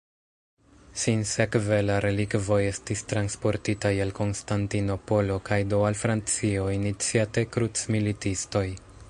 Sinsekve 1.01 1.77
la 1.89 1.97
relikvoj 2.05 2.57
estis 2.69 3.05
transportitaj 3.11 3.93
al 4.07 4.15
Konstantinopolo 4.21 5.37
kaj 5.51 5.61
do 5.75 5.83
al 5.91 6.01
Francio 6.01 6.67
iniciate 6.79 7.47
krucmilitistoj. 7.59 8.67